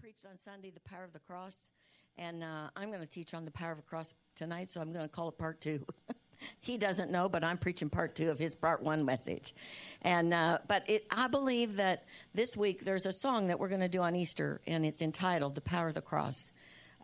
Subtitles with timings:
[0.00, 1.56] preached on Sunday the power of the cross,
[2.16, 4.92] and uh, I'm going to teach on the power of the cross tonight, so I'm
[4.92, 5.84] going to call it part two.
[6.60, 9.54] he doesn't know, but I'm preaching part two of his part one message.
[10.02, 13.80] And uh, but it, I believe that this week there's a song that we're going
[13.80, 16.52] to do on Easter, and it's entitled "The Power of the Cross."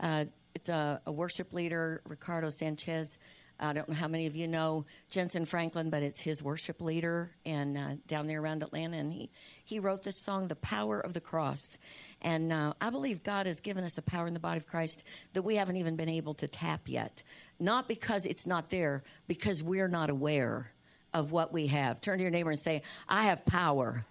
[0.00, 3.18] Uh, it's a, a, worship leader, Ricardo Sanchez.
[3.60, 7.32] I don't know how many of you know Jentezen Franklin, but it's his worship leader
[7.44, 9.30] and uh, down there around Atlanta, and he
[9.64, 11.78] he wrote this song, "The Power of the Cross."
[12.22, 15.04] And uh, I believe God has given us a power in the body of Christ
[15.34, 17.22] that we haven't even been able to tap yet.
[17.60, 20.72] Not because it's not there, because we're not aware
[21.14, 22.00] of what we have.
[22.00, 24.04] Turn to your neighbor and say, I have power.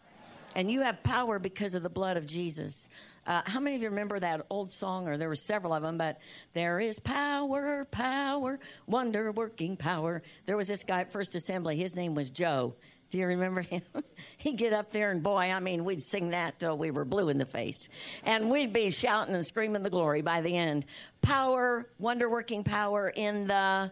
[0.56, 2.90] And you have power because of the blood of Jesus.
[3.28, 5.98] Uh, how many of you remember that old song, or there were several of them,
[5.98, 6.18] but
[6.54, 10.22] there is power, power, wonder working power.
[10.46, 12.76] There was this guy at First Assembly, his name was Joe.
[13.10, 13.82] Do you remember him?
[14.38, 17.30] He'd get up there and boy, I mean, we'd sing that till we were blue
[17.30, 17.88] in the face.
[18.24, 20.86] And we'd be shouting and screaming the glory by the end.
[21.22, 23.92] Power, wonder working power in the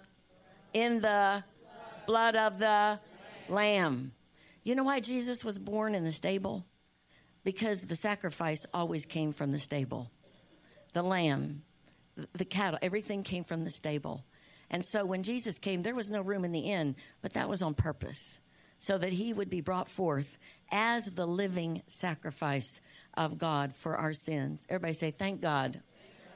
[0.74, 1.44] in the
[2.06, 3.00] blood of the
[3.48, 4.12] lamb.
[4.64, 6.66] You know why Jesus was born in the stable?
[7.46, 10.12] Because the sacrifice always came from the stable.
[10.94, 11.62] The lamb,
[12.34, 14.26] the cattle, everything came from the stable.
[14.70, 17.62] And so when Jesus came, there was no room in the inn, but that was
[17.62, 18.40] on purpose
[18.86, 20.38] so that he would be brought forth
[20.72, 22.82] as the living sacrifice
[23.16, 24.66] of God for our sins.
[24.70, 25.82] Everybody say, Thank God.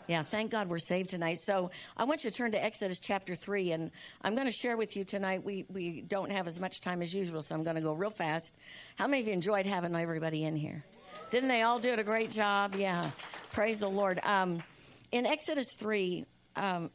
[0.07, 1.37] Yeah, thank God we're saved tonight.
[1.37, 3.91] So I want you to turn to Exodus chapter 3, and
[4.23, 5.43] I'm going to share with you tonight.
[5.45, 8.09] We, we don't have as much time as usual, so I'm going to go real
[8.09, 8.51] fast.
[8.97, 10.83] How many of you enjoyed having everybody in here?
[11.29, 12.73] Didn't they all do it a great job?
[12.73, 13.11] Yeah,
[13.53, 14.19] praise the Lord.
[14.23, 14.63] Um,
[15.11, 16.89] in Exodus 3, um,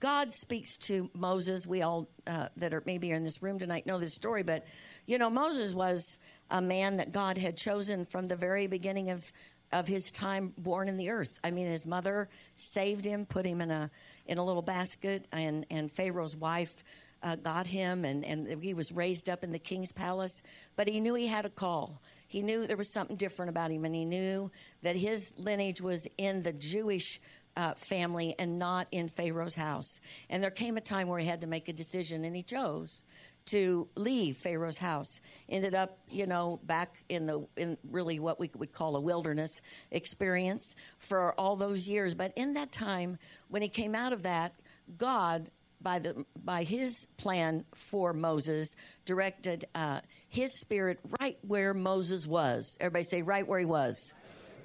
[0.00, 1.66] God speaks to Moses.
[1.66, 4.64] We all uh, that are maybe in this room tonight know this story, but
[5.06, 6.18] you know Moses was
[6.50, 9.32] a man that God had chosen from the very beginning of
[9.72, 11.38] of his time born in the earth.
[11.44, 13.90] I mean, his mother saved him, put him in a
[14.26, 16.84] in a little basket, and and Pharaoh's wife
[17.22, 20.42] uh, got him, and and he was raised up in the king's palace.
[20.76, 22.00] But he knew he had a call.
[22.28, 24.50] He knew there was something different about him, and he knew
[24.82, 27.20] that his lineage was in the Jewish
[27.58, 30.00] uh, family and not in Pharaoh's house.
[30.30, 33.02] And there came a time where he had to make a decision, and he chose
[33.46, 35.20] to leave Pharaoh's house.
[35.48, 39.60] Ended up, you know, back in the in really what we would call a wilderness
[39.90, 42.14] experience for all those years.
[42.14, 43.18] But in that time,
[43.48, 44.54] when he came out of that,
[44.96, 52.24] God by the by his plan for Moses directed uh, his spirit right where Moses
[52.24, 52.76] was.
[52.80, 54.14] Everybody say right where he was.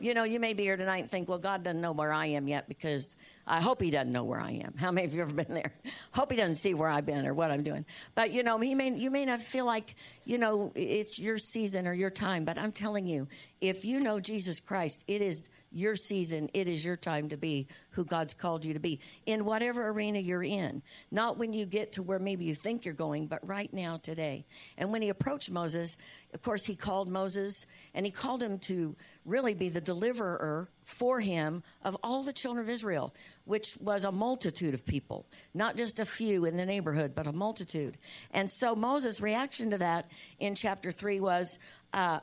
[0.04, 2.26] You know, you may be here tonight and think, well, God doesn't know where I
[2.26, 3.16] am yet because
[3.48, 4.74] I hope He doesn't know where I am.
[4.78, 5.72] How many of you ever been there?
[6.12, 7.86] Hope He doesn't see where I've been or what I'm doing.
[8.14, 11.88] But you know, He may you may not feel like you know it's your season
[11.88, 12.44] or your time.
[12.44, 13.30] But I'm telling you,
[13.62, 16.50] if you know Jesus Christ, it is your season.
[16.54, 20.20] It is your time to be who God's called you to be in whatever arena
[20.20, 20.82] you're in.
[21.12, 24.46] Not when you get to where maybe you think you're going, but right now, today.
[24.78, 25.98] And when he approached Moses,
[26.34, 28.96] of course, he called Moses and he called him to
[29.26, 33.14] really be the deliverer for him of all the children of Israel,
[33.46, 37.32] which was a multitude of people, not just a few in the neighborhood, but a
[37.32, 37.98] multitude.
[38.32, 41.58] And so Moses' reaction to that in chapter 3 was,
[41.94, 42.20] uh,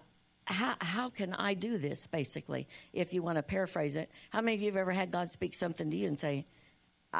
[0.50, 4.10] how, how can I do this, basically, if you want to paraphrase it?
[4.30, 6.46] How many of you have ever had God speak something to you and say,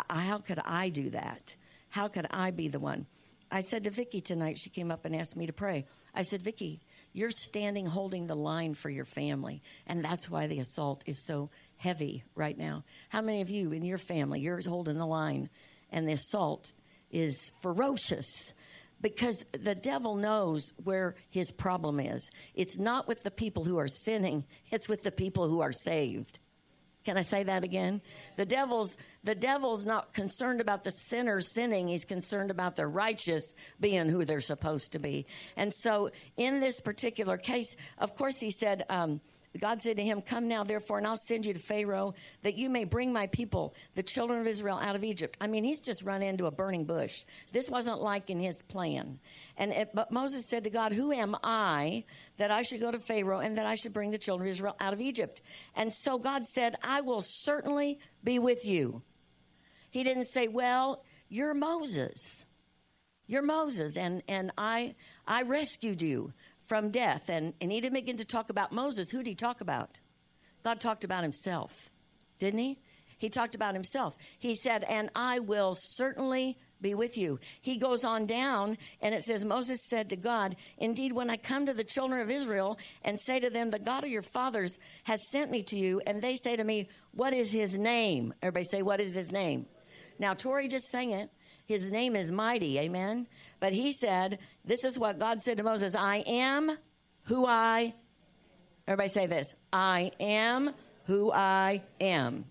[0.09, 1.55] How could I do that?
[1.89, 3.07] How could I be the one?
[3.51, 5.87] I said to Vicki tonight, she came up and asked me to pray.
[6.15, 6.81] I said, Vicki,
[7.13, 11.51] you're standing holding the line for your family, and that's why the assault is so
[11.77, 12.85] heavy right now.
[13.09, 15.51] How many of you in your family, you're holding the line,
[15.91, 16.73] and the assault
[17.11, 18.55] is ferocious?
[19.01, 22.31] Because the devil knows where his problem is.
[22.55, 26.39] It's not with the people who are sinning, it's with the people who are saved.
[27.05, 28.03] Can I say that again?
[28.37, 33.55] The devil's the devil's not concerned about the sinner sinning, he's concerned about the righteous
[33.81, 35.27] being who they're supposed to be.
[35.57, 39.21] And so in this particular case, of course he said um,
[39.59, 42.71] God said to him, Come now, therefore, and I'll send you to Pharaoh that you
[42.71, 45.37] may bring my people, the children of Israel, out of Egypt.
[45.41, 47.25] I mean, he's just run into a burning bush.
[47.53, 49.19] This wasn't like in his plan.
[49.57, 52.05] And it, but Moses said to God, Who am I
[52.37, 54.77] that I should go to Pharaoh and that I should bring the children of Israel
[54.79, 55.43] out of Egypt?
[55.75, 59.03] And so God said, I will certainly be with you.
[59.91, 62.45] He didn't say, Well, you're Moses.
[63.27, 66.33] You're Moses, and, and I I rescued you
[66.71, 67.29] from death.
[67.29, 69.11] And, and he didn't begin to talk about Moses.
[69.11, 69.99] Who did he talk about?
[70.63, 71.91] God talked about himself,
[72.39, 72.79] didn't he?
[73.19, 74.17] He talked about himself.
[74.39, 77.41] He said, And I will certainly be with you.
[77.61, 81.67] He goes on down and it says, Moses said to God, Indeed, when I come
[81.67, 85.29] to the children of Israel and say to them, The God of your fathers has
[85.29, 88.33] sent me to you, and they say to me, What is his name?
[88.43, 89.67] Everybody say, What is his name?
[90.21, 91.31] Now, Tori just sang it.
[91.71, 93.29] His name is mighty, amen.
[93.61, 96.77] But he said, This is what God said to Moses I am
[97.27, 97.95] who I.
[98.89, 100.75] Everybody say this I am
[101.05, 102.47] who I am.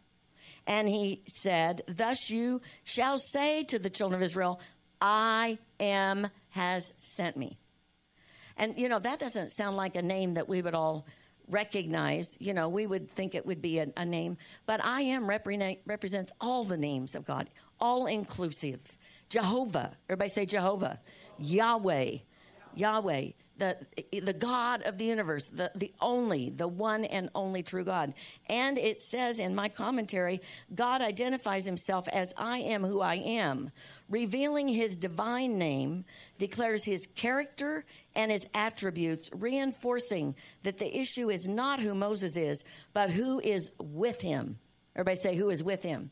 [0.66, 4.62] And he said, Thus you shall say to the children of Israel,
[5.02, 7.58] I am has sent me.
[8.56, 11.06] And, you know, that doesn't sound like a name that we would all
[11.50, 12.38] recognize.
[12.40, 14.38] You know, we would think it would be a, a name.
[14.66, 17.50] But I am repre- represents all the names of God,
[17.82, 18.98] all inclusive.
[19.30, 19.96] Jehovah.
[20.10, 21.00] Everybody say Jehovah.
[21.38, 22.18] Yahweh.
[22.76, 23.78] Yahweh the,
[24.24, 28.14] the God of the universe, the, the only, the one and only true God.
[28.48, 30.42] And it says in my commentary,
[30.74, 33.72] God identifies himself as I am who I am,
[34.10, 36.06] revealing his divine name,
[36.38, 37.86] declares his character
[38.16, 43.72] and his attributes, reinforcing that the issue is not who Moses is, but who is
[43.78, 44.58] with him.
[44.96, 46.12] Everybody say, who is with him.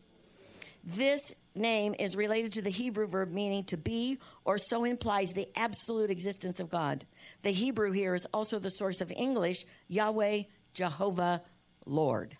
[0.83, 5.47] This name is related to the Hebrew verb meaning to be, or so implies the
[5.55, 7.05] absolute existence of God.
[7.43, 10.43] The Hebrew here is also the source of English, Yahweh,
[10.73, 11.41] Jehovah,
[11.85, 12.37] Lord.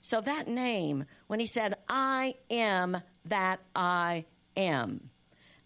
[0.00, 4.24] So that name, when he said, I am that I
[4.56, 5.10] am,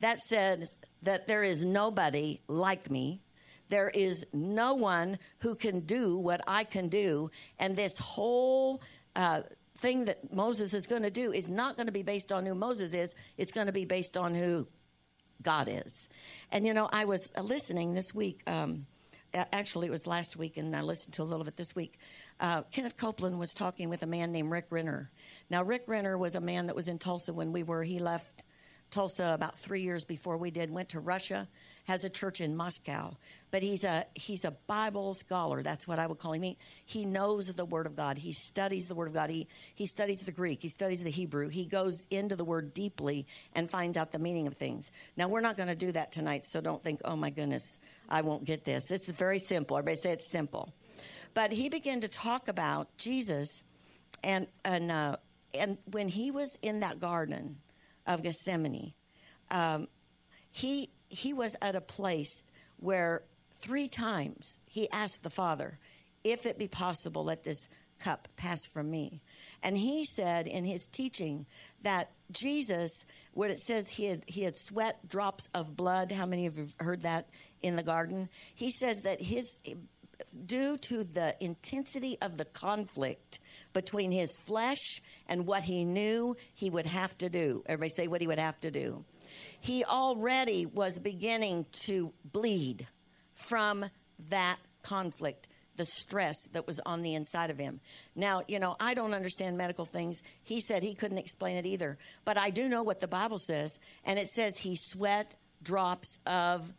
[0.01, 0.71] that says
[1.03, 3.21] that there is nobody like me.
[3.69, 7.31] There is no one who can do what I can do.
[7.59, 8.83] And this whole
[9.15, 9.43] uh,
[9.81, 12.55] thing that Moses is going to do is not going to be based on who
[12.55, 14.69] Moses is, it's going to be based on who
[15.43, 16.09] God is.
[16.51, 18.43] And you know, I was uh, listening this week.
[18.47, 18.87] Um,
[19.35, 21.99] actually, it was last week, and I listened to a little bit this week.
[22.39, 25.11] Uh, Kenneth Copeland was talking with a man named Rick Renner.
[25.49, 27.83] Now, Rick Renner was a man that was in Tulsa when we were.
[27.83, 28.43] He left
[28.91, 30.71] Tulsa about three years before we did.
[30.71, 31.49] Went to Russia,
[31.85, 33.17] has a church in Moscow.
[33.51, 35.63] But he's a he's a Bible scholar.
[35.63, 36.43] That's what I would call him.
[36.43, 38.19] He, he knows the Word of God.
[38.19, 39.29] He studies the Word of God.
[39.29, 40.63] He he studies the Greek.
[40.63, 41.49] He studies the Hebrew.
[41.49, 44.91] He goes into the Word deeply and finds out the meaning of things.
[45.17, 47.79] Now we're not going to do that tonight, so don't think, oh my goodness,
[48.09, 48.85] I won't get this.
[48.85, 49.77] This is very simple.
[49.77, 50.73] Everybody say it's simple.
[51.35, 53.63] But he began to talk about Jesus,
[54.23, 55.17] and and uh,
[55.55, 57.59] and when he was in that garden
[58.07, 58.93] of Gethsemane,
[59.51, 59.89] um,
[60.51, 62.43] he he was at a place
[62.79, 63.23] where
[63.59, 65.79] three times he asked the Father,
[66.25, 67.69] "If it be possible, let this
[67.99, 69.21] cup pass from me."
[69.63, 71.45] And he said in his teaching
[71.83, 73.05] that Jesus,
[73.35, 76.13] what it says he had he had sweat drops of blood.
[76.13, 77.29] How many of you have heard that
[77.61, 78.31] in the garden?
[78.55, 79.59] He says that his
[80.47, 83.41] due to the intensity of the conflict
[83.73, 87.63] between his flesh and what he knew he would have to do.
[87.67, 89.05] Everybody say what he would have to do
[89.61, 92.87] he already was beginning to bleed
[93.35, 93.87] from
[94.29, 97.81] that conflict, the stress that was on the inside of him.
[98.15, 100.23] Now, you know, I don't understand medical things.
[100.43, 101.99] He said he couldn't explain it either.
[102.25, 106.73] But I do know what the Bible says, and it says he sweat drops of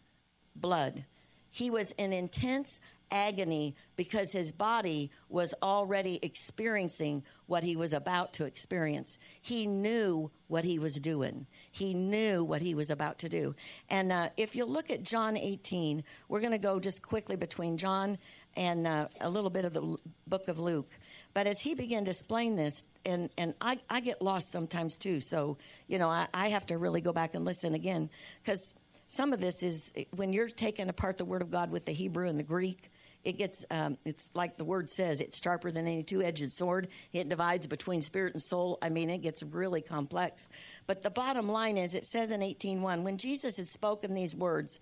[0.56, 1.06] blood.
[1.51, 2.80] He was in intense
[3.12, 9.18] agony because his body was already experiencing what he was about to experience.
[9.42, 11.45] He knew what he was doing.
[11.71, 13.56] He knew what he was about to do.
[13.89, 17.77] And uh, if you look at John 18, we're going to go just quickly between
[17.77, 18.18] John
[18.57, 19.97] and uh, a little bit of the
[20.27, 20.91] book of Luke.
[21.33, 25.21] But as he began to explain this, and, and I, I get lost sometimes too,
[25.21, 28.09] so, you know, I, I have to really go back and listen again
[28.44, 28.73] because
[29.07, 32.28] some of this is when you're taking apart the Word of God with the Hebrew
[32.28, 32.91] and the Greek,
[33.23, 36.87] it gets um, it's like the word says it's sharper than any two-edged sword.
[37.13, 38.78] It divides between spirit and soul.
[38.81, 40.49] I mean it gets really complex.
[40.87, 44.80] But the bottom line is it says in 18.1 when jesus had spoken these words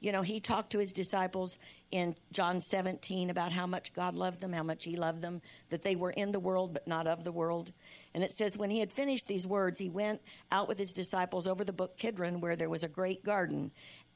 [0.00, 1.58] you know he talked to his disciples
[1.90, 5.82] in john 17 about how much god loved them how much he loved them that
[5.82, 7.72] they were in the world but not of the world.
[8.14, 10.20] And it says when he had finished these words he went
[10.50, 13.70] out with his disciples over the brook kidron where there was a great garden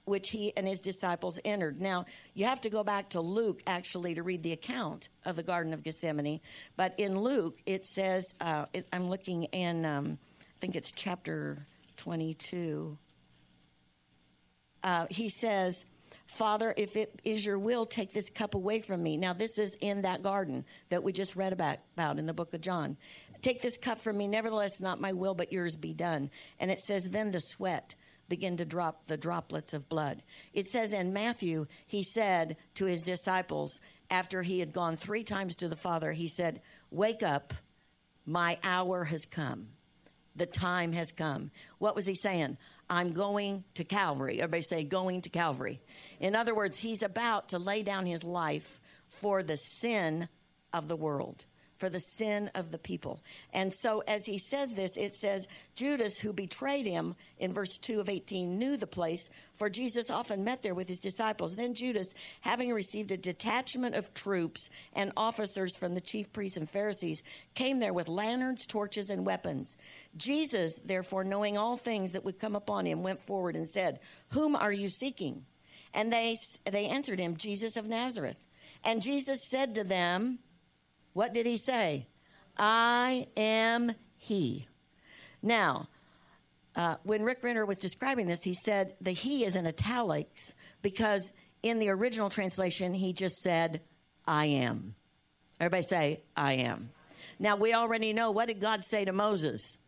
[0.06, 1.80] which he and his disciples entered.
[1.80, 5.42] Now, you have to go back to Luke actually to read the account of the
[5.42, 6.40] Garden of Gethsemane.
[6.76, 11.66] But in Luke, it says, uh, it, I'm looking in, um, I think it's chapter
[11.96, 12.96] 22.
[14.84, 15.84] Uh, he says,
[16.26, 19.16] Father, if it is your will, take this cup away from me.
[19.16, 22.54] Now, this is in that garden that we just read about, about in the book
[22.54, 22.96] of John.
[23.42, 24.28] Take this cup from me.
[24.28, 26.30] Nevertheless, not my will, but yours be done.
[26.60, 27.96] And it says, then the sweat
[28.28, 30.22] begin to drop the droplets of blood.
[30.52, 33.80] It says in Matthew, he said to his disciples,
[34.10, 37.54] after he had gone three times to the Father, he said, Wake up,
[38.24, 39.68] my hour has come.
[40.34, 41.50] The time has come.
[41.78, 42.58] What was he saying?
[42.90, 44.40] I'm going to Calvary.
[44.40, 45.80] Everybody say, going to Calvary.
[46.20, 50.28] In other words, he's about to lay down his life for the sin
[50.72, 51.46] of the world
[51.78, 53.20] for the sin of the people.
[53.52, 58.00] And so, as he says this, it says, Judas, who betrayed him in verse 2
[58.00, 61.54] of 18, knew the place, for Jesus often met there with his disciples.
[61.54, 66.68] Then Judas, having received a detachment of troops and officers from the chief priests and
[66.68, 67.22] Pharisees,
[67.54, 69.76] came there with lanterns, torches, and weapons.
[70.16, 74.56] Jesus, therefore, knowing all things that would come upon him, went forward and said, Whom
[74.56, 75.44] are you seeking?
[75.92, 76.36] And they,
[76.70, 78.36] they answered him, Jesus of Nazareth.
[78.84, 80.38] And Jesus said to them,
[81.16, 82.06] what did he say?
[82.58, 84.66] I am he.
[85.42, 85.88] Now,
[86.74, 91.32] uh, when Rick Renner was describing this, he said the he is in italics because
[91.62, 93.80] in the original translation, he just said,
[94.26, 94.94] I am.
[95.58, 96.90] Everybody say, I am.
[97.38, 99.78] Now, we already know what did God say to Moses?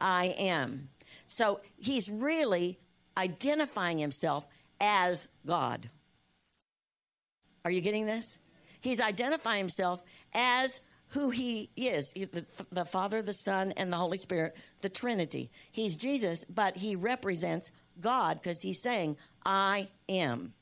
[0.00, 0.88] I am.
[1.26, 2.78] So he's really
[3.16, 4.46] identifying himself
[4.80, 5.90] as God.
[7.64, 8.38] Are you getting this?
[8.86, 10.00] He's identifying himself
[10.34, 15.50] as who he is the, the, Father, the Son, and the Holy Spirit, the Trinity.
[15.70, 20.52] He's Jesus, but he represents God because he's saying, I am.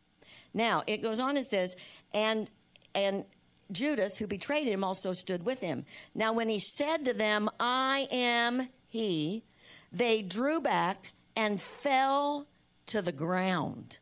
[0.52, 1.74] Now, it goes on and says,
[2.12, 2.48] and,
[2.94, 3.24] and
[3.72, 5.84] Judas, who betrayed him, also stood with him.
[6.14, 9.44] Now, when he said to them, I am he,
[9.90, 12.46] they drew back and fell
[12.86, 13.98] to the ground.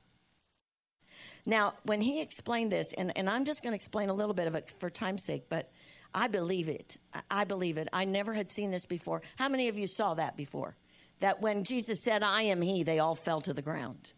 [1.45, 4.47] Now, when he explained this, and, and I'm just going to explain a little bit
[4.47, 5.71] of it for time's sake, but
[6.15, 6.97] I believe it.
[7.31, 7.89] I believe it.
[7.93, 9.23] I never had seen this before.
[9.37, 10.77] How many of you saw that before?
[11.21, 14.13] That when Jesus said, I am he, they all fell to the ground.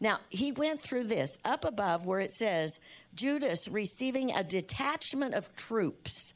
[0.00, 2.78] Now, he went through this up above where it says,
[3.14, 6.34] Judas receiving a detachment of troops.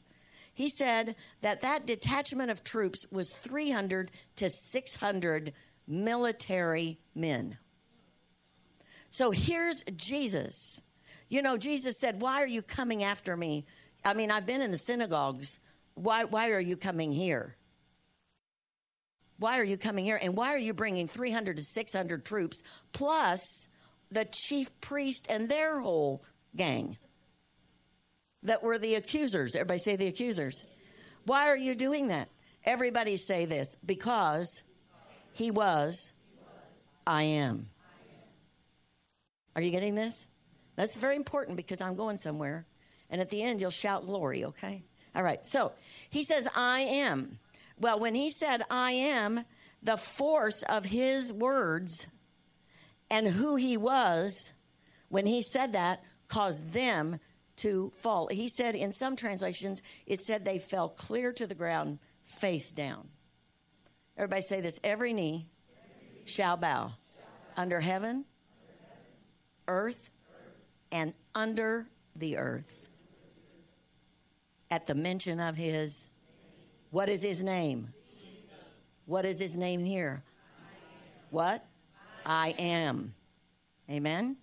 [0.53, 5.53] He said that that detachment of troops was 300 to 600
[5.87, 7.57] military men.
[9.11, 10.81] So here's Jesus.
[11.27, 13.65] You know, Jesus said, Why are you coming after me?
[14.03, 15.59] I mean, I've been in the synagogues.
[15.93, 17.55] Why, why are you coming here?
[19.37, 20.19] Why are you coming here?
[20.21, 22.63] And why are you bringing 300 to 600 troops
[22.93, 23.67] plus
[24.11, 26.23] the chief priest and their whole
[26.55, 26.97] gang
[28.43, 29.55] that were the accusers?
[29.55, 30.65] Everybody say the accusers.
[31.25, 32.29] Why are you doing that?
[32.63, 34.63] Everybody say this because
[35.33, 36.13] he was,
[37.05, 37.67] I am.
[39.55, 40.13] Are you getting this?
[40.75, 42.65] That's very important because I'm going somewhere.
[43.09, 44.83] And at the end, you'll shout glory, okay?
[45.13, 45.45] All right.
[45.45, 45.73] So
[46.09, 47.39] he says, I am.
[47.77, 49.43] Well, when he said, I am,
[49.83, 52.07] the force of his words
[53.09, 54.51] and who he was,
[55.09, 57.19] when he said that, caused them
[57.57, 58.27] to fall.
[58.31, 63.09] He said in some translations, it said they fell clear to the ground, face down.
[64.17, 65.47] Everybody say this every knee,
[66.25, 66.93] shall, bow.
[67.57, 68.25] under heaven,
[69.71, 70.11] earth,
[70.91, 72.89] and under the earth.
[74.69, 76.09] At the mention of his,
[76.91, 77.93] what is his name?
[79.05, 80.23] What is his name here?
[81.29, 81.65] What?
[82.25, 83.13] I am.
[83.89, 84.37] Amen?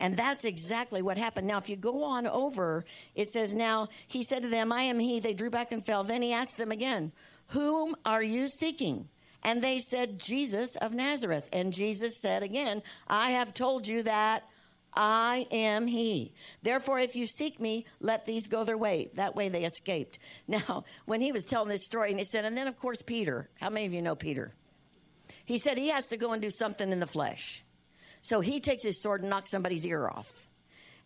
[0.00, 1.46] And that's exactly what happened.
[1.46, 4.98] Now, if you go on over, it says, Now he said to them, I am
[4.98, 5.20] he.
[5.20, 6.04] They drew back and fell.
[6.04, 7.12] Then he asked them again,
[7.48, 9.08] Whom are you seeking?
[9.42, 11.48] And they said, Jesus of Nazareth.
[11.52, 14.44] And Jesus said again, I have told you that
[14.92, 16.34] I am he.
[16.62, 19.10] Therefore, if you seek me, let these go their way.
[19.14, 20.18] That way they escaped.
[20.48, 23.48] Now, when he was telling this story, and he said, and then of course, Peter.
[23.60, 24.52] How many of you know Peter?
[25.44, 27.62] He said he has to go and do something in the flesh.
[28.20, 30.48] So he takes his sword and knocks somebody's ear off.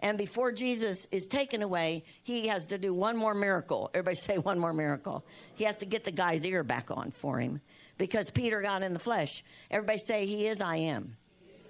[0.00, 3.90] And before Jesus is taken away, he has to do one more miracle.
[3.94, 5.24] Everybody say one more miracle.
[5.54, 7.60] He has to get the guy's ear back on for him
[7.98, 9.44] because Peter got in the flesh.
[9.70, 11.16] Everybody say, He is I am.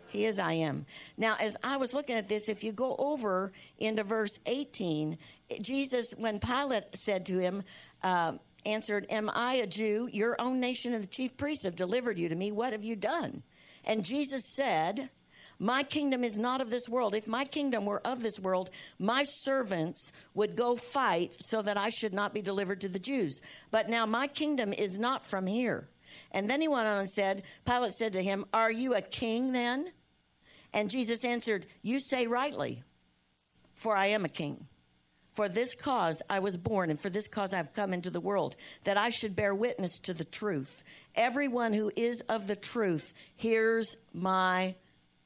[0.09, 0.87] He is I am.
[1.17, 5.19] Now, as I was looking at this, if you go over into verse 18,
[5.61, 7.65] Jesus, when Pilate said to him,
[8.03, 10.09] uh, answered, Am I a Jew?
[10.13, 12.53] Your own nation and the chief priests have delivered you to me.
[12.53, 13.43] What have you done?
[13.85, 15.11] And Jesus said,
[15.59, 17.15] my kingdom is not of this world.
[17.15, 21.91] If my kingdom were of this world, my servants would go fight so that I
[21.91, 23.41] should not be delivered to the Jews.
[23.71, 25.89] But now my kingdom is not from here.
[26.35, 29.53] And then he went on and said, Pilate said to him, Are you a king
[29.53, 29.93] then?
[30.75, 32.83] And Jesus answered, You say rightly,
[33.73, 34.67] for I am a king.
[35.33, 38.21] For this cause I was born, and for this cause I have come into the
[38.21, 40.83] world, that I should bear witness to the truth.
[41.15, 44.75] Everyone who is of the truth hears my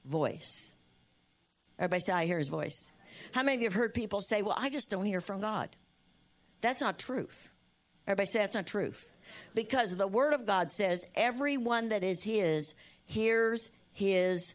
[0.04, 0.74] voice.
[1.78, 2.90] Everybody say, I hear his voice.
[3.32, 5.70] How many of you have heard people say, Well, I just don't hear from God?
[6.60, 7.48] That's not truth.
[8.06, 9.10] Everybody say, That's not truth.
[9.58, 14.54] Because the Word of God says, Everyone that is his hears his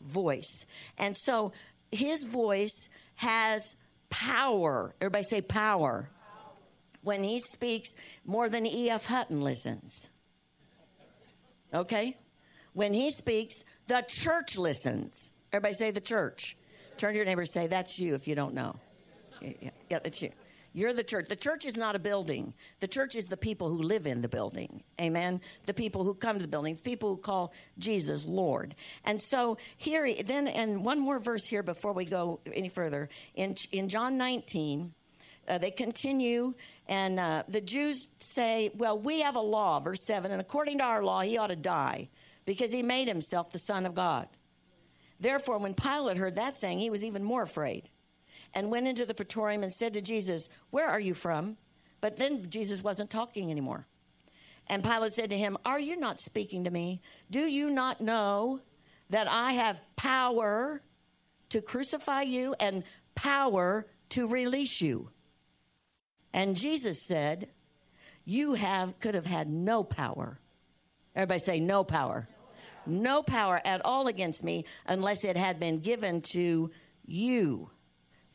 [0.00, 0.64] voice.
[0.96, 1.52] And so
[1.92, 3.76] his voice has
[4.08, 4.94] power.
[5.02, 6.08] Everybody say power.
[7.02, 7.90] When he speaks,
[8.24, 9.04] more than E.F.
[9.04, 10.08] Hutton listens.
[11.74, 12.16] Okay?
[12.72, 13.54] When he speaks,
[13.86, 15.30] the church listens.
[15.52, 16.56] Everybody say the church.
[16.96, 18.76] Turn to your neighbor and say, That's you if you don't know.
[19.42, 20.30] Yeah, yeah, that's you.
[20.78, 21.26] You're the church.
[21.26, 22.54] The church is not a building.
[22.78, 24.84] The church is the people who live in the building.
[25.00, 25.40] Amen.
[25.66, 28.76] The people who come to the building, the people who call Jesus Lord.
[29.04, 33.08] And so here, then, and one more verse here before we go any further.
[33.34, 34.94] In, in John 19,
[35.48, 36.54] uh, they continue,
[36.86, 40.84] and uh, the Jews say, Well, we have a law, verse 7, and according to
[40.84, 42.08] our law, he ought to die
[42.44, 44.28] because he made himself the Son of God.
[45.18, 47.88] Therefore, when Pilate heard that saying, he was even more afraid
[48.54, 51.56] and went into the praetorium and said to Jesus, Where are you from?
[52.00, 53.86] But then Jesus wasn't talking anymore.
[54.68, 57.00] And Pilate said to him, Are you not speaking to me?
[57.30, 58.60] Do you not know
[59.10, 60.82] that I have power
[61.48, 65.10] to crucify you and power to release you?
[66.32, 67.48] And Jesus said,
[68.24, 70.38] You have could have had no power.
[71.16, 72.28] Everybody say no power.
[72.86, 76.70] No power at all against me unless it had been given to
[77.04, 77.70] you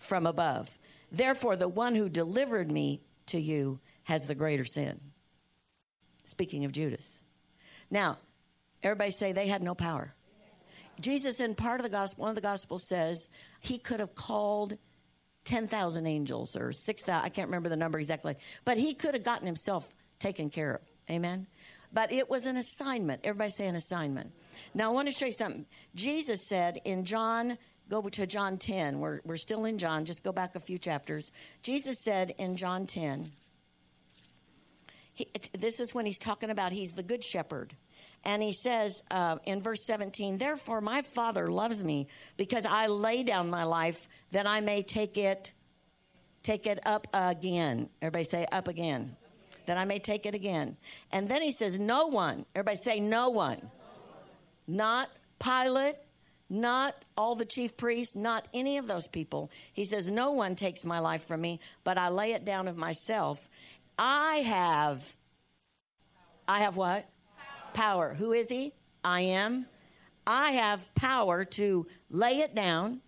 [0.04, 0.78] from above.
[1.12, 5.00] Therefore, the one who delivered me to you has the greater sin.
[6.26, 7.22] Speaking of Judas.
[7.90, 8.18] Now,
[8.82, 10.14] everybody say they had no power.
[11.00, 13.28] Jesus, in part of the gospel, one of the gospels says
[13.60, 14.78] he could have called
[15.46, 19.46] 10,000 angels or 6,000, I can't remember the number exactly, but he could have gotten
[19.46, 19.88] himself
[20.20, 20.82] taken care of.
[21.10, 21.48] Amen?
[21.92, 23.22] But it was an assignment.
[23.24, 24.32] Everybody say an assignment.
[24.74, 25.66] Now, I want to show you something.
[25.96, 27.58] Jesus said in John
[28.02, 29.00] go to John 10.
[29.00, 30.06] We're, we're still in John.
[30.06, 31.32] Just go back a few chapters.
[31.62, 33.32] Jesus said in John 10,
[35.14, 37.76] he, this is when he's talking about he's the good shepherd.
[38.26, 43.22] And he says uh, in verse 17, Therefore my Father loves me because I lay
[43.22, 45.52] down my life that I may take it,
[46.42, 47.90] take it up again.
[48.02, 49.16] Everybody say up again.
[49.68, 50.78] That I may take it again.
[51.12, 52.46] And then he says, No one.
[52.56, 53.70] Everybody say no one.
[54.68, 55.96] Not Pilate,
[56.54, 59.50] not all the chief priests, not any of those people.
[59.74, 62.78] He says, No one takes my life from me, but I lay it down of
[62.78, 63.50] myself.
[63.98, 65.16] I have,
[66.48, 67.08] I have what?
[67.74, 68.08] Power.
[68.08, 68.14] power.
[68.14, 68.74] Who is he?
[69.04, 69.66] I am.
[70.26, 73.02] I have power to lay it down,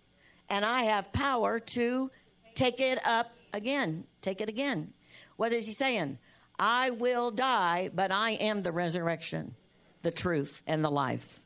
[0.50, 2.10] and I have power to
[2.54, 4.04] take it up again.
[4.22, 4.92] Take it again.
[5.36, 6.18] What is he saying?
[6.58, 9.54] I will die, but I am the resurrection,
[10.02, 11.40] the truth, and the life.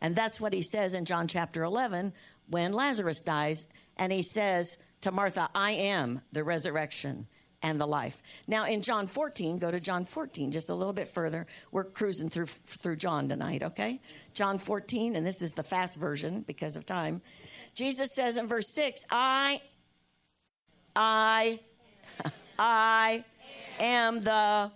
[0.00, 2.12] And that's what he says in John chapter 11
[2.48, 3.66] when Lazarus dies.
[3.96, 7.26] And he says to Martha, I am the resurrection
[7.62, 8.22] and the life.
[8.46, 11.46] Now in John 14, go to John 14 just a little bit further.
[11.70, 14.00] We're cruising through through John tonight, okay?
[14.32, 17.20] John 14 and this is the fast version because of time.
[17.74, 19.60] Jesus says in verse 6, I
[20.96, 21.60] I
[22.58, 23.24] I
[23.78, 24.70] am the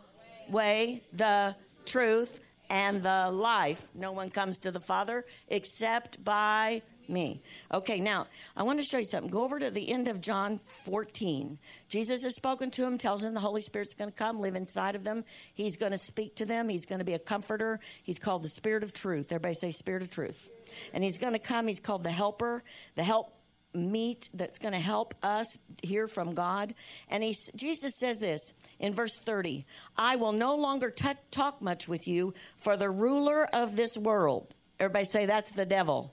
[0.49, 1.57] way, the
[1.87, 2.41] truth,
[2.75, 3.81] and the life.
[3.95, 7.41] No one comes to the Father except by me.
[7.73, 9.31] Okay, now I want to show you something.
[9.31, 11.59] Go over to the end of John 14.
[11.89, 14.97] Jesus has spoken to him, tells him the Holy Spirit's going to come, live inside
[14.97, 15.25] of them.
[15.53, 16.69] He's going to speak to them.
[16.69, 17.79] He's going to be a comforter.
[18.03, 19.31] He's called the Spirit of Truth.
[19.31, 20.51] Everybody say Spirit of Truth.
[20.93, 21.69] And he's going to come.
[21.69, 22.65] He's called the Helper.
[22.97, 23.33] The help
[23.75, 26.75] meet that's going to help us hear from God.
[27.09, 31.89] And he, Jesus says this in verse 30 I will no longer t- talk much
[31.89, 36.13] with you, for the ruler of this world, everybody say that's the devil.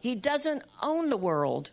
[0.00, 1.70] He doesn't own the world.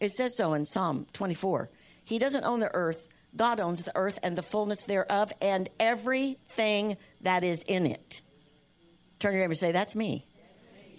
[0.00, 1.68] It says so in Psalm 24.
[2.04, 3.08] He doesn't own the earth.
[3.36, 8.22] God owns the earth and the fullness thereof and everything that is in it.
[9.18, 10.27] Turn your neighbor and say, That's me.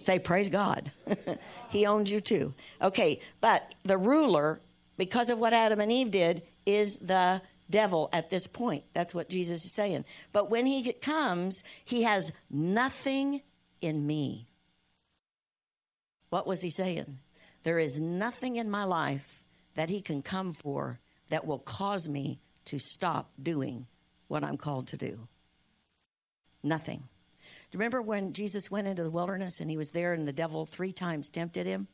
[0.00, 0.90] Say, Praise God.
[1.70, 2.54] he owns you too.
[2.80, 4.60] Okay, but the ruler,
[4.96, 8.84] because of what Adam and Eve did, is the devil at this point.
[8.94, 10.06] That's what Jesus is saying.
[10.32, 13.42] But when he comes, he has nothing
[13.82, 14.48] in me.
[16.30, 17.18] What was he saying?
[17.62, 19.42] There is nothing in my life
[19.74, 23.86] that he can come for that will cause me to stop doing
[24.28, 25.28] what I'm called to do.
[26.62, 27.04] Nothing.
[27.70, 30.66] You remember when Jesus went into the wilderness and he was there and the devil
[30.66, 31.88] three times tempted him?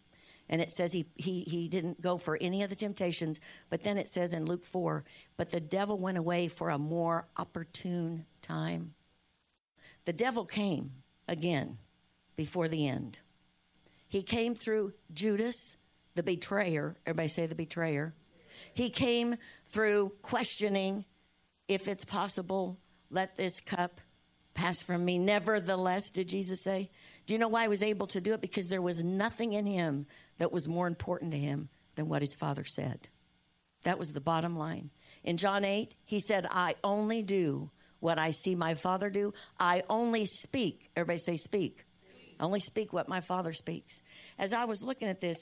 [0.48, 3.40] And it says he, he, he didn't go for any of the temptations.
[3.68, 5.04] But then it says in Luke 4,
[5.36, 8.94] but the devil went away for a more opportune time.
[10.04, 10.92] The devil came
[11.26, 11.78] again
[12.36, 13.18] before the end.
[14.08, 15.76] He came through Judas,
[16.14, 16.96] the betrayer.
[17.04, 18.14] Everybody say the betrayer.
[18.72, 19.36] He came
[19.68, 21.04] through questioning
[21.66, 22.78] if it's possible,
[23.10, 24.00] let this cup
[24.56, 25.18] pass from me.
[25.18, 26.90] Nevertheless, did Jesus say?
[27.26, 28.40] Do you know why he was able to do it?
[28.40, 30.06] Because there was nothing in him
[30.38, 33.08] that was more important to him than what his father said.
[33.84, 34.90] That was the bottom line.
[35.22, 39.32] In John 8, he said, I only do what I see my father do.
[39.60, 40.90] I only speak.
[40.96, 41.84] Everybody say, speak.
[42.38, 44.00] I only speak what my father speaks.
[44.38, 45.36] As I was looking at this,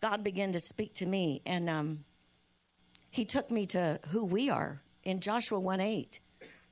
[0.00, 2.04] God began to speak to me, and um,
[3.10, 6.20] he took me to who we are in Joshua 1 8.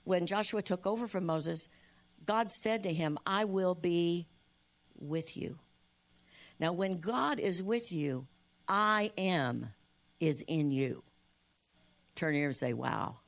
[0.05, 1.69] When Joshua took over from Moses,
[2.29, 4.29] God said to him, I will be
[4.95, 5.59] with you.
[6.61, 8.27] Now, when God is with you,
[8.69, 9.71] I am
[10.21, 11.05] is in you.
[12.17, 13.21] Turn here and say, Wow.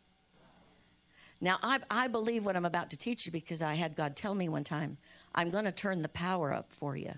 [1.40, 4.34] Now, I, I believe what I'm about to teach you because I had God tell
[4.34, 4.98] me one time,
[5.34, 7.14] I'm going to turn the power up for you,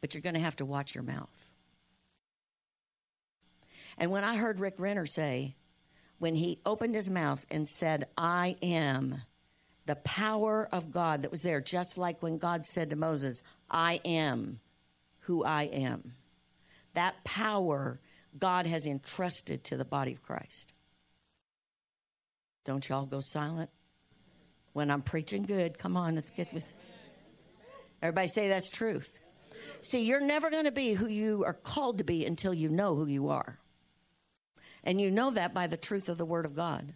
[0.00, 1.52] but you're going to have to watch your mouth.
[3.96, 5.54] And when I heard Rick Renner say,
[6.18, 9.22] when he opened his mouth and said, I am,
[9.86, 14.00] the power of God that was there, just like when God said to Moses, I
[14.04, 14.60] am
[15.20, 16.14] who I am.
[16.94, 18.00] That power
[18.38, 20.72] God has entrusted to the body of Christ.
[22.64, 23.70] Don't y'all go silent
[24.72, 25.78] when I'm preaching good.
[25.78, 26.72] Come on, let's get this.
[28.00, 29.18] Everybody say that's truth.
[29.80, 32.94] See, you're never going to be who you are called to be until you know
[32.94, 33.58] who you are.
[34.84, 36.94] And you know that by the truth of the Word of God.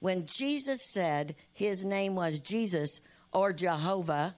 [0.00, 3.00] When Jesus said his name was Jesus
[3.32, 4.36] or Jehovah,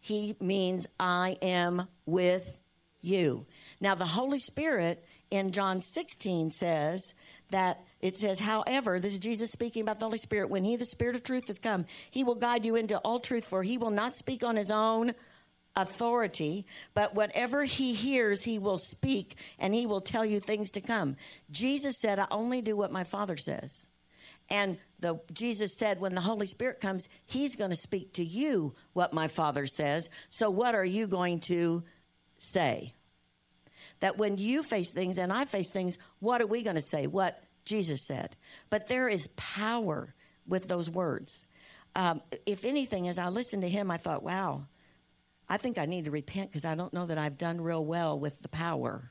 [0.00, 2.58] he means I am with
[3.00, 3.46] you.
[3.80, 7.14] Now, the Holy Spirit in John 16 says
[7.50, 10.50] that it says, however, this is Jesus speaking about the Holy Spirit.
[10.50, 13.44] When He, the Spirit of truth, has come, He will guide you into all truth,
[13.44, 15.14] for He will not speak on His own
[15.76, 20.80] authority, but whatever He hears, He will speak, and He will tell you things to
[20.80, 21.16] come.
[21.50, 23.88] Jesus said, I only do what my Father says.
[24.50, 28.74] And the Jesus said when the Holy Spirit comes, he's going to speak to you
[28.92, 30.08] what my Father says.
[30.28, 31.84] So what are you going to
[32.38, 32.94] say?
[34.00, 37.06] That when you face things and I face things, what are we going to say?
[37.06, 38.36] What Jesus said.
[38.70, 40.14] But there is power
[40.46, 41.46] with those words.
[41.94, 44.66] Um, if anything, as I listened to him, I thought, wow,
[45.48, 48.18] I think I need to repent because I don't know that I've done real well
[48.18, 49.10] with the power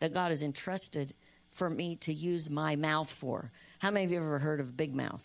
[0.00, 1.14] that God has entrusted
[1.50, 3.50] for me to use my mouth for.
[3.78, 5.24] How many of you ever heard of big mouth?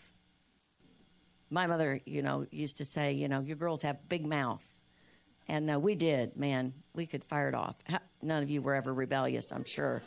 [1.50, 4.64] My mother, you know, used to say, you know, your girls have big mouth.
[5.48, 6.72] And uh, we did, man.
[6.94, 7.76] We could fire it off.
[8.22, 10.02] None of you were ever rebellious, I'm sure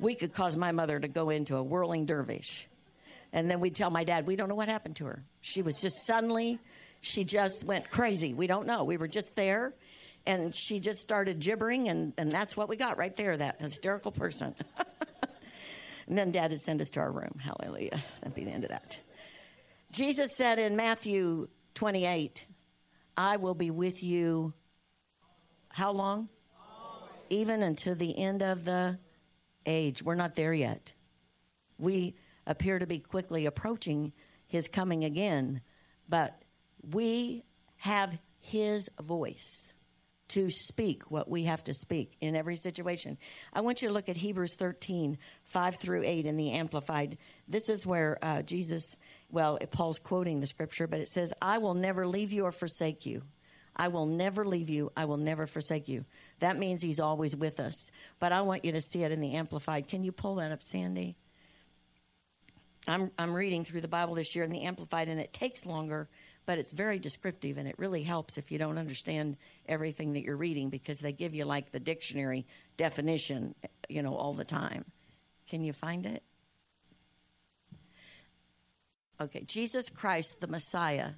[0.00, 2.66] we could cause my mother to go into a whirling dervish.
[3.32, 5.22] And then we'd tell my dad, we don't know what happened to her.
[5.40, 6.58] She was just suddenly,
[7.00, 8.34] she just went crazy.
[8.34, 8.82] We don't know.
[8.82, 9.74] We were just there,
[10.26, 14.10] and she just started gibbering, and, and that's what we got right there that hysterical
[14.10, 14.54] person.
[16.10, 17.38] and then dad would send us to our room.
[17.38, 18.02] Hallelujah.
[18.20, 18.98] That'd be the end of that.
[19.92, 22.46] Jesus said in Matthew 28,
[23.16, 24.52] I will be with you
[25.68, 26.28] how long?
[27.28, 28.98] Even until the end of the
[29.64, 30.02] age.
[30.02, 30.94] We're not there yet.
[31.78, 34.12] We appear to be quickly approaching
[34.48, 35.60] his coming again,
[36.08, 36.42] but
[36.82, 37.44] we
[37.76, 39.72] have his voice
[40.30, 43.18] to speak what we have to speak in every situation.
[43.52, 47.18] I want you to look at Hebrews 13, 5 through 8 in the Amplified.
[47.48, 48.96] This is where uh, Jesus,
[49.30, 53.06] well, Paul's quoting the scripture, but it says, I will never leave you or forsake
[53.06, 53.22] you.
[53.74, 54.92] I will never leave you.
[54.96, 56.04] I will never forsake you.
[56.40, 57.90] That means he's always with us.
[58.18, 59.88] But I want you to see it in the Amplified.
[59.88, 61.16] Can you pull that up, Sandy?
[62.86, 66.08] I'm, I'm reading through the Bible this year in the Amplified, and it takes longer,
[66.50, 69.36] but it's very descriptive, and it really helps if you don't understand
[69.68, 72.44] everything that you're reading because they give you like the dictionary
[72.76, 74.84] definition, eh, you know, all the time.
[75.48, 76.24] Can you find it?
[79.20, 81.10] Okay, Jesus Christ, the Messiah,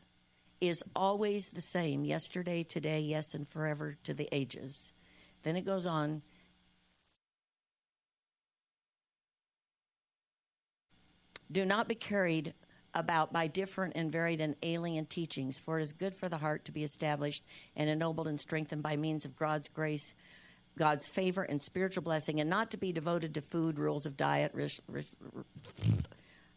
[0.60, 4.92] is always the same yesterday, today, yes, and forever to the ages.
[5.44, 6.20] Then it goes on.
[11.50, 12.52] Do not be carried
[12.94, 16.64] about by different and varied and alien teachings, for it is good for the heart
[16.66, 17.44] to be established
[17.76, 20.14] and ennobled and strengthened by means of God's grace,
[20.76, 24.54] God's favor, and spiritual blessing, and not to be devoted to food, rules of diet,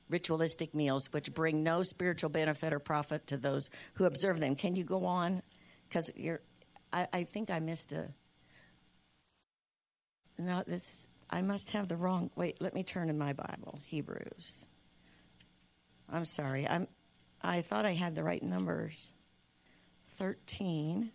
[0.10, 4.56] ritualistic meals, which bring no spiritual benefit or profit to those who observe them.
[4.56, 5.42] Can you go on?
[5.88, 6.42] Because you're,
[6.92, 8.10] I, I think I missed a.
[10.38, 12.30] No, this I must have the wrong.
[12.36, 14.66] Wait, let me turn in my Bible, Hebrews.
[16.12, 16.68] I'm sorry.
[16.68, 16.88] I'm.
[17.42, 19.14] I thought I had the right numbers.
[20.18, 21.12] Thirteen,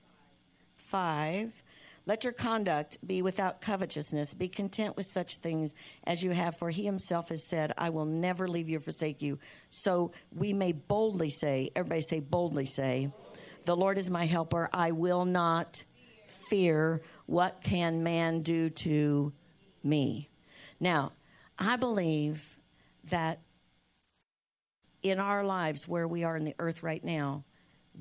[0.77, 1.63] five.
[2.07, 4.35] Let your conduct be without covetousness.
[4.35, 5.75] Be content with such things
[6.05, 9.23] as you have, for he himself has said, I will never leave you or forsake
[9.23, 9.39] you.
[9.69, 13.13] So we may boldly say, everybody say, boldly say,
[13.65, 14.69] The Lord is my helper.
[14.73, 15.85] I will not
[16.27, 17.03] fear.
[17.27, 19.33] What can man do to
[19.85, 20.31] me?
[20.81, 21.13] Now,
[21.59, 22.59] I believe
[23.05, 23.41] that
[25.03, 27.45] in our lives where we are in the earth right now,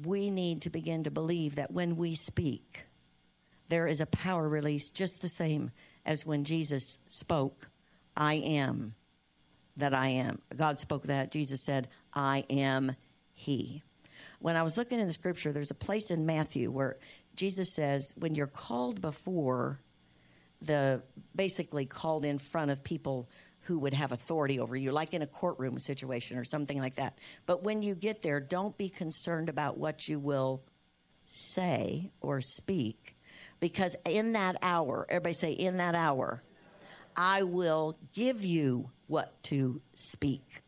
[0.04, 2.86] we need to begin to believe that when we speak,
[3.70, 5.72] there is a power release just the same
[6.06, 7.70] as when Jesus spoke,
[8.16, 8.96] I am
[9.78, 10.40] that I am.
[10.56, 11.32] God spoke that.
[11.32, 12.96] Jesus said, I am
[13.34, 13.84] He.
[14.40, 16.98] When I was looking in the scripture, there's a place in Matthew where
[17.36, 19.80] Jesus says, when you're called before
[20.62, 21.02] the
[21.36, 23.30] basically called in front of people
[23.62, 27.18] who would have authority over you, like in a courtroom situation or something like that.
[27.46, 30.64] But when you get there, don't be concerned about what you will
[31.26, 33.16] say or speak,
[33.60, 36.42] because in that hour, everybody say, in that hour,
[37.16, 40.64] I will give you what to speak.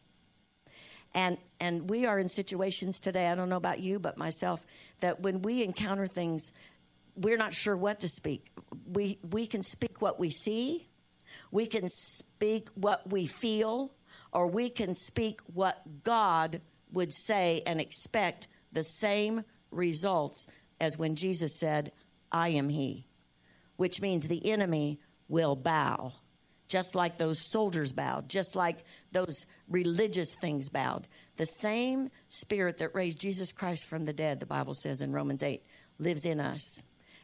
[1.14, 4.66] And and we are in situations today, I don't know about you, but myself,
[5.02, 6.52] that when we encounter things,
[7.16, 8.52] we're not sure what to speak.
[8.86, 10.88] We we can speak what we see,
[11.52, 13.94] we can speak what we feel,
[14.34, 20.48] or we can speak what God would say and expect the same results
[20.80, 21.92] as when Jesus said,
[22.32, 23.06] I am He,
[23.76, 26.14] which means the enemy will bow,
[26.68, 31.08] just like those soldiers bowed, just like those religious things bowed.
[31.38, 35.44] The same spirit that raised Jesus Christ from the dead, the Bible says in Romans
[35.44, 35.64] 8,
[36.00, 36.84] lives in us.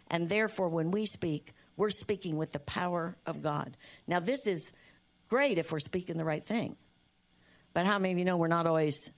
[0.09, 3.77] And therefore, when we speak, we're speaking with the power of God.
[4.07, 4.71] Now, this is
[5.29, 6.75] great if we're speaking the right thing.
[7.73, 9.11] But how many of you know we're not always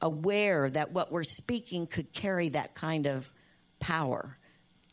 [0.00, 3.32] aware that what we're speaking could carry that kind of
[3.78, 4.36] power?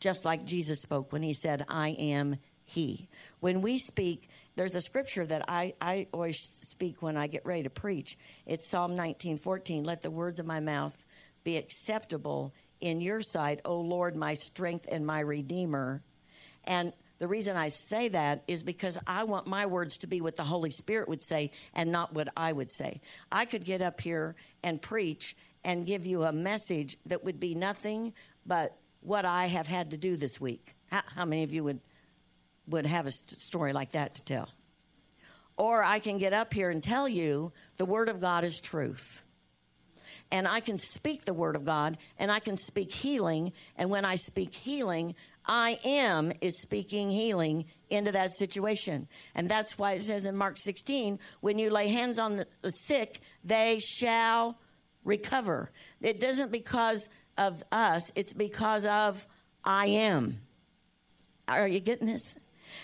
[0.00, 3.08] Just like Jesus spoke when he said, I am he.
[3.40, 7.64] When we speak, there's a scripture that I, I always speak when I get ready
[7.64, 8.16] to preach.
[8.46, 9.82] It's Psalm 19 14.
[9.82, 10.94] Let the words of my mouth
[11.42, 16.02] be acceptable in your sight, O Lord, my strength and my redeemer.
[16.68, 20.36] And the reason I say that is because I want my words to be what
[20.36, 23.00] the Holy Spirit would say and not what I would say.
[23.32, 27.54] I could get up here and preach and give you a message that would be
[27.54, 28.12] nothing
[28.46, 30.76] but what I have had to do this week.
[30.90, 31.80] How, how many of you would
[32.68, 34.50] would have a st- story like that to tell?
[35.56, 39.24] Or I can get up here and tell you the word of God is truth
[40.30, 43.52] and I can speak the word of God and I can speak healing.
[43.76, 45.14] And when I speak healing,
[45.48, 49.08] I am is speaking healing into that situation.
[49.34, 53.20] And that's why it says in Mark 16, when you lay hands on the sick,
[53.42, 54.58] they shall
[55.04, 55.70] recover.
[56.02, 57.08] It doesn't because
[57.38, 59.26] of us, it's because of
[59.64, 60.40] I am.
[61.46, 62.34] Are you getting this?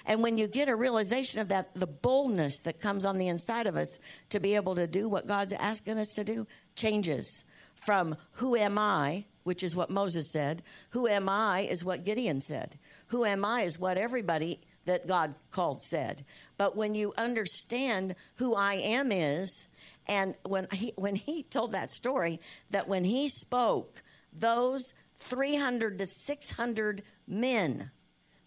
[0.06, 3.66] And when you get a realization of that, the boldness that comes on the inside
[3.66, 3.98] of us
[4.30, 7.44] to be able to do what God's asking us to do changes
[7.84, 10.62] from who am I which is what Moses said.
[10.90, 12.78] Who am I is what Gideon said.
[13.08, 16.24] Who am I is what everybody that God called said.
[16.58, 19.68] But when you understand who I am is,
[20.06, 26.06] and when he, when he told that story, that when he spoke, those 300 to
[26.06, 27.90] 600 men,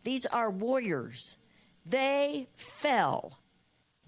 [0.03, 1.37] these are warriors,
[1.85, 3.39] they fell,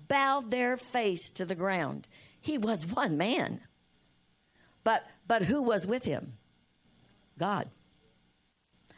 [0.08, 2.08] bowed their face to the ground.
[2.42, 3.62] He was one man.
[4.84, 6.34] But, but who was with him?
[7.38, 7.70] God.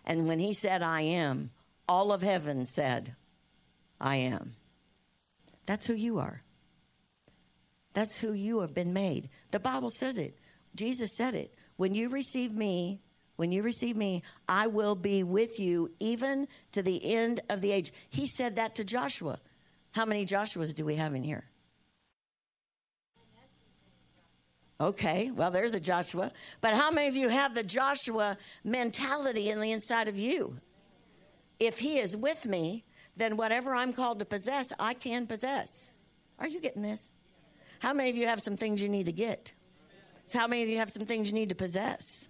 [0.05, 1.51] And when he said, I am,
[1.89, 3.15] all of heaven said,
[3.99, 4.53] I am.
[5.65, 6.41] That's who you are.
[7.93, 9.27] That's who you have been made.
[9.51, 10.37] The Bible says it.
[10.73, 11.53] Jesus said it.
[11.75, 13.01] When you receive me,
[13.35, 17.73] when you receive me, I will be with you even to the end of the
[17.73, 17.91] age.
[18.09, 19.39] He said that to Joshua.
[19.91, 21.43] How many Joshuas do we have in here?
[24.81, 26.31] Okay, well, there's a Joshua.
[26.59, 30.57] But how many of you have the Joshua mentality in the inside of you?
[31.59, 32.83] If he is with me,
[33.15, 35.93] then whatever I'm called to possess, I can possess.
[36.39, 37.11] Are you getting this?
[37.77, 39.53] How many of you have some things you need to get?
[40.25, 42.29] So how many of you have some things you need to possess?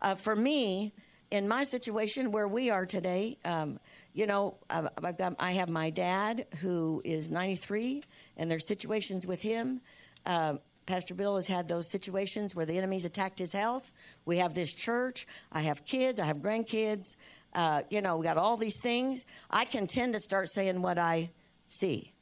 [0.00, 0.94] Uh, for me,
[1.30, 3.78] in my situation where we are today, um,
[4.14, 8.02] you know, I've got, I have my dad who is 93,
[8.38, 9.82] and there's situations with him.
[10.24, 10.54] Uh,
[10.86, 13.90] Pastor Bill has had those situations where the enemy's attacked his health.
[14.24, 15.26] We have this church.
[15.50, 16.20] I have kids.
[16.20, 17.16] I have grandkids.
[17.52, 19.24] Uh, you know, we got all these things.
[19.50, 21.30] I can tend to start saying what I
[21.66, 22.12] see.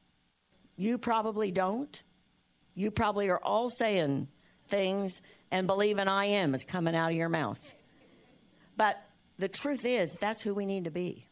[0.77, 2.03] You probably don't.
[2.75, 4.29] You probably are all saying
[4.69, 7.75] things and believing I am is coming out of your mouth.
[8.77, 9.01] But
[9.39, 11.27] the truth is, that's who we need to be.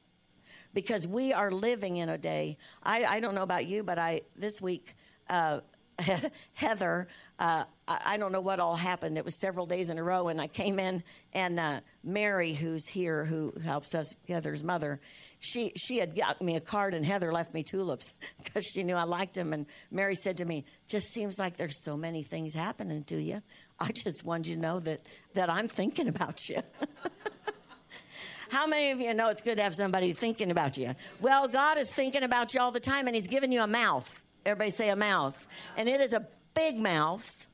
[0.74, 2.56] Because we are living in a day.
[2.82, 4.94] I, I don't know about you, but I this week
[5.28, 5.60] uh,
[6.54, 9.18] Heather, uh, I, don't know what all happened.
[9.18, 11.02] It was several days in a row, and I came in,
[11.32, 15.00] and uh, Mary, who's here, who helps us, Heather's mother,
[15.42, 18.94] she she had got me a card, and Heather left me tulips because she knew
[18.94, 19.52] I liked them.
[19.52, 23.42] And Mary said to me, "Just seems like there's so many things happening to you.
[23.80, 25.00] I just wanted you to know that
[25.34, 26.62] that I'm thinking about you."
[28.50, 30.94] How many of you know it's good to have somebody thinking about you?
[31.20, 34.22] Well, God is thinking about you all the time, and He's given you a mouth.
[34.44, 35.46] Everybody say a mouth.
[35.76, 37.46] And it is a big mouth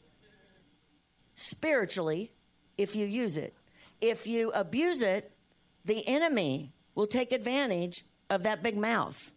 [1.34, 2.32] spiritually
[2.76, 3.54] if you use it.
[4.00, 5.32] If you abuse it,
[5.84, 9.32] the enemy will take advantage of that big mouth.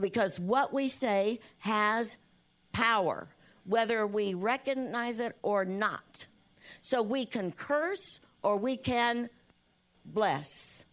[0.00, 2.16] Because what we say has
[2.72, 3.28] power,
[3.64, 6.26] whether we recognize it or not.
[6.80, 9.28] So we can curse or we can
[10.04, 10.84] bless.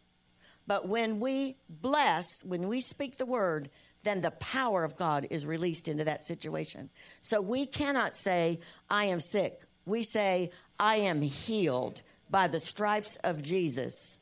[0.68, 3.70] But when we bless, when we speak the word,
[4.04, 6.90] then the power of God is released into that situation.
[7.22, 8.60] So we cannot say,
[8.90, 9.62] I am sick.
[9.86, 14.20] We say, I am healed by the stripes of Jesus.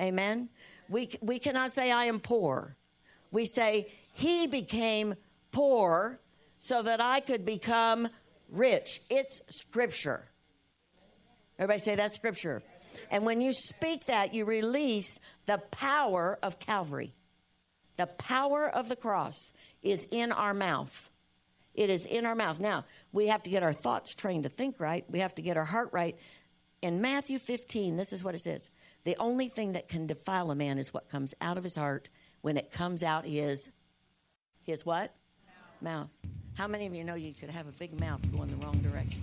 [0.00, 0.08] Amen.
[0.08, 0.48] Amen.
[0.88, 2.76] We, we cannot say, I am poor.
[3.30, 5.14] We say, He became
[5.52, 6.20] poor
[6.58, 8.08] so that I could become
[8.50, 9.00] rich.
[9.08, 10.28] It's scripture.
[11.58, 12.62] Everybody say that's scripture.
[13.10, 17.14] And when you speak that, you release the power of Calvary.
[17.96, 21.10] The power of the cross is in our mouth.
[21.74, 22.58] It is in our mouth.
[22.58, 25.04] Now, we have to get our thoughts trained to think right.
[25.08, 26.16] We have to get our heart right.
[26.82, 28.70] In Matthew 15, this is what it says
[29.04, 32.08] The only thing that can defile a man is what comes out of his heart.
[32.40, 33.70] When it comes out, his,
[34.62, 35.14] his what?
[35.82, 36.10] Mouth.
[36.22, 36.30] mouth.
[36.54, 39.22] How many of you know you could have a big mouth going the wrong direction?